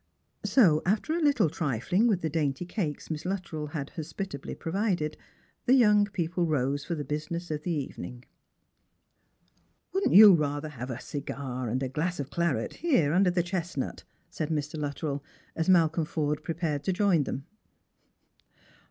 [0.45, 5.15] So, after a Httle *trifling with the dainty cates Miss Luttrell had hospitably provided,
[5.67, 8.25] the young people rose for the business of the evening."
[9.93, 14.03] Wouldn't you rather have a cigar and a glass of claret here, under the chestnut?"
[14.27, 14.79] said Mr.
[14.79, 15.23] Luttrell,
[15.55, 17.45] as Malcolm Fortfe prepared to join them.